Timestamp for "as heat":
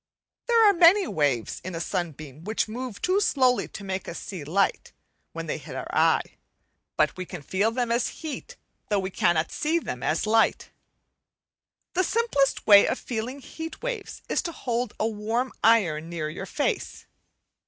7.91-8.57